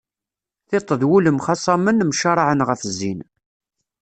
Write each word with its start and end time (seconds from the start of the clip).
Tiṭ 0.69 0.89
d 0.99 1.01
wul 1.09 1.25
mxaṣamen, 1.37 2.05
mcaraɛen 2.09 2.65
ɣef 2.67 2.81
zzin. 2.89 3.19